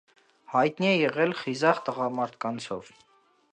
[0.53, 2.93] Հայտնի է եղել խիզախ տղամարդկանցով։